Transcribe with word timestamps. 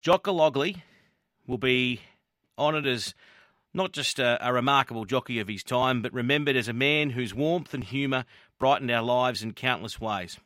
Jock 0.00 0.24
Gollogly 0.24 0.84
will 1.46 1.58
be 1.58 2.00
honoured 2.56 2.86
as 2.86 3.14
not 3.74 3.92
just 3.92 4.20
a, 4.20 4.38
a, 4.40 4.52
remarkable 4.52 5.04
jockey 5.04 5.40
of 5.40 5.48
his 5.48 5.64
time, 5.64 6.02
but 6.02 6.12
remembered 6.12 6.56
as 6.56 6.68
a 6.68 6.72
man 6.72 7.10
whose 7.10 7.34
warmth 7.34 7.74
and 7.74 7.82
humour 7.82 8.24
brightened 8.60 8.90
our 8.92 9.02
lives 9.02 9.42
in 9.42 9.52
countless 9.52 10.00
ways. 10.00 10.38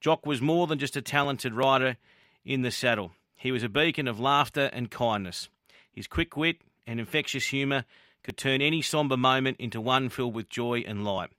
Jock 0.00 0.26
was 0.26 0.42
more 0.42 0.66
than 0.66 0.78
just 0.78 0.96
a 0.96 1.02
talented 1.02 1.54
rider 1.54 1.98
in 2.44 2.62
the 2.62 2.70
saddle. 2.72 3.12
He 3.36 3.52
was 3.52 3.62
a 3.62 3.68
beacon 3.68 4.08
of 4.08 4.18
laughter 4.18 4.70
and 4.72 4.90
kindness. 4.90 5.48
His 5.92 6.08
quick 6.08 6.36
wit 6.36 6.56
and 6.86 6.98
infectious 6.98 7.46
humour 7.46 7.84
could 8.24 8.36
turn 8.36 8.60
any 8.60 8.82
sombre 8.82 9.16
moment 9.16 9.58
into 9.60 9.80
one 9.80 10.08
filled 10.08 10.34
with 10.34 10.48
joy 10.48 10.80
and 10.86 11.04
light. 11.04 11.30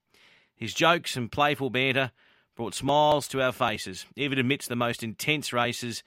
His 0.56 0.74
jokes 0.74 1.18
and 1.18 1.32
playful 1.32 1.70
banter 1.70 2.12
brought 2.56 2.76
smiles 2.76 3.28
to 3.30 3.42
our 3.42 3.52
faces, 3.52 4.06
even 4.16 4.40
amidst 4.40 4.70
the 4.70 4.76
most 4.76 5.04
intense 5.04 5.52
races 5.52 6.02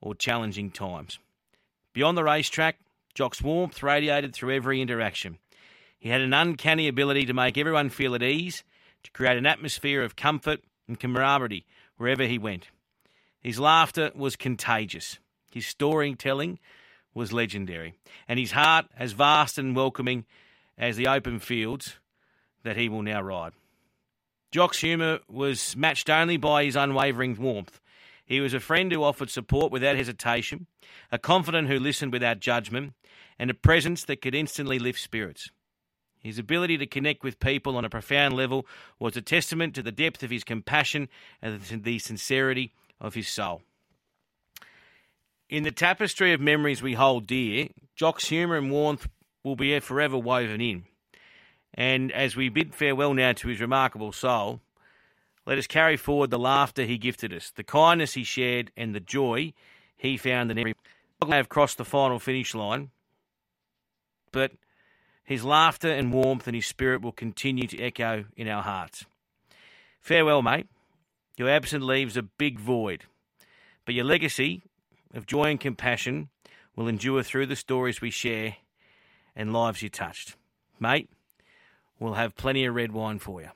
or 0.00 0.14
challenging 0.14 0.70
times. 0.70 1.18
Beyond 1.92 2.16
the 2.16 2.24
racetrack, 2.24 2.78
Jock's 3.14 3.42
warmth 3.42 3.82
radiated 3.82 4.34
through 4.34 4.54
every 4.54 4.80
interaction. 4.80 5.38
He 5.98 6.08
had 6.08 6.20
an 6.20 6.32
uncanny 6.32 6.86
ability 6.86 7.26
to 7.26 7.34
make 7.34 7.58
everyone 7.58 7.88
feel 7.88 8.14
at 8.14 8.22
ease, 8.22 8.62
to 9.02 9.10
create 9.10 9.36
an 9.36 9.46
atmosphere 9.46 10.02
of 10.02 10.16
comfort 10.16 10.60
and 10.86 10.98
camaraderie 10.98 11.66
wherever 11.96 12.24
he 12.24 12.38
went. 12.38 12.68
His 13.40 13.58
laughter 13.58 14.10
was 14.14 14.36
contagious. 14.36 15.18
His 15.50 15.66
storytelling 15.66 16.58
was 17.14 17.32
legendary, 17.32 17.94
and 18.28 18.38
his 18.38 18.52
heart 18.52 18.86
as 18.96 19.12
vast 19.12 19.58
and 19.58 19.74
welcoming 19.74 20.24
as 20.76 20.96
the 20.96 21.08
open 21.08 21.38
fields 21.38 21.96
that 22.62 22.76
he 22.76 22.88
will 22.88 23.02
now 23.02 23.20
ride. 23.20 23.52
Jock's 24.50 24.78
humour 24.78 25.20
was 25.28 25.76
matched 25.76 26.08
only 26.08 26.36
by 26.36 26.64
his 26.64 26.76
unwavering 26.76 27.36
warmth. 27.36 27.80
He 28.28 28.40
was 28.40 28.52
a 28.52 28.60
friend 28.60 28.92
who 28.92 29.02
offered 29.02 29.30
support 29.30 29.72
without 29.72 29.96
hesitation, 29.96 30.66
a 31.10 31.18
confidant 31.18 31.68
who 31.68 31.78
listened 31.78 32.12
without 32.12 32.40
judgment, 32.40 32.92
and 33.38 33.48
a 33.50 33.54
presence 33.54 34.04
that 34.04 34.20
could 34.20 34.34
instantly 34.34 34.78
lift 34.78 35.00
spirits. 35.00 35.50
His 36.20 36.38
ability 36.38 36.76
to 36.76 36.86
connect 36.86 37.24
with 37.24 37.40
people 37.40 37.74
on 37.74 37.86
a 37.86 37.90
profound 37.90 38.36
level 38.36 38.66
was 38.98 39.16
a 39.16 39.22
testament 39.22 39.74
to 39.76 39.82
the 39.82 39.90
depth 39.90 40.22
of 40.22 40.28
his 40.28 40.44
compassion 40.44 41.08
and 41.40 41.58
the 41.62 41.98
sincerity 41.98 42.74
of 43.00 43.14
his 43.14 43.28
soul. 43.28 43.62
In 45.48 45.62
the 45.62 45.72
tapestry 45.72 46.34
of 46.34 46.40
memories 46.40 46.82
we 46.82 46.92
hold 46.92 47.26
dear, 47.26 47.68
Jock's 47.96 48.28
humour 48.28 48.58
and 48.58 48.70
warmth 48.70 49.08
will 49.42 49.56
be 49.56 49.78
forever 49.80 50.18
woven 50.18 50.60
in. 50.60 50.84
And 51.72 52.12
as 52.12 52.36
we 52.36 52.50
bid 52.50 52.74
farewell 52.74 53.14
now 53.14 53.32
to 53.32 53.48
his 53.48 53.60
remarkable 53.60 54.12
soul, 54.12 54.60
let 55.48 55.56
us 55.56 55.66
carry 55.66 55.96
forward 55.96 56.28
the 56.28 56.38
laughter 56.38 56.84
he 56.84 56.98
gifted 56.98 57.32
us, 57.32 57.50
the 57.50 57.64
kindness 57.64 58.12
he 58.12 58.22
shared, 58.22 58.70
and 58.76 58.94
the 58.94 59.00
joy 59.00 59.54
he 59.96 60.18
found 60.18 60.50
in 60.50 60.58
every. 60.58 60.74
may 61.26 61.36
have 61.36 61.48
crossed 61.48 61.78
the 61.78 61.86
final 61.86 62.18
finish 62.18 62.54
line, 62.54 62.90
but 64.30 64.52
his 65.24 65.44
laughter 65.44 65.88
and 65.88 66.12
warmth 66.12 66.46
and 66.46 66.54
his 66.54 66.66
spirit 66.66 67.00
will 67.00 67.12
continue 67.12 67.66
to 67.66 67.80
echo 67.80 68.26
in 68.36 68.46
our 68.46 68.62
hearts. 68.62 69.06
Farewell, 70.02 70.42
mate. 70.42 70.66
Your 71.38 71.48
absence 71.48 71.82
leaves 71.82 72.18
a 72.18 72.22
big 72.22 72.58
void, 72.58 73.04
but 73.86 73.94
your 73.94 74.04
legacy 74.04 74.60
of 75.14 75.24
joy 75.24 75.44
and 75.44 75.58
compassion 75.58 76.28
will 76.76 76.88
endure 76.88 77.22
through 77.22 77.46
the 77.46 77.56
stories 77.56 78.02
we 78.02 78.10
share 78.10 78.56
and 79.34 79.54
lives 79.54 79.80
you 79.80 79.88
touched. 79.88 80.36
Mate, 80.78 81.08
we'll 81.98 82.14
have 82.14 82.36
plenty 82.36 82.66
of 82.66 82.74
red 82.74 82.92
wine 82.92 83.18
for 83.18 83.40
you. 83.40 83.48